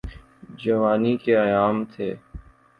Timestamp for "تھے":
1.85-2.09